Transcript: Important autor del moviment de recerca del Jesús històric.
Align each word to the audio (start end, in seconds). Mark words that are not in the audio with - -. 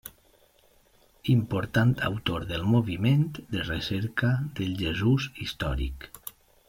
Important 1.33 1.91
autor 2.07 2.47
del 2.53 2.65
moviment 2.71 3.21
de 3.53 3.67
recerca 3.69 4.31
del 4.61 4.75
Jesús 4.81 5.29
històric. 5.45 6.09